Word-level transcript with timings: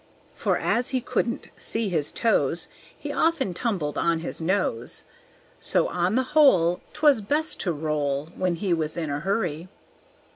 For 0.33 0.57
as 0.57 0.89
he 0.89 0.99
couldn't 0.99 1.49
see 1.55 1.87
his 1.89 2.11
toes, 2.11 2.69
He 2.97 3.11
often 3.11 3.53
tumbled 3.53 3.99
on 3.99 4.21
his 4.21 4.41
nose; 4.41 5.03
So, 5.59 5.89
on 5.89 6.15
the 6.15 6.23
whole, 6.33 6.81
'Twas 6.93 7.21
best 7.21 7.59
to 7.59 7.71
roll 7.71 8.29
When 8.35 8.55
he 8.55 8.73
was 8.73 8.97
in 8.97 9.11
a 9.11 9.19
hurry. 9.19 9.67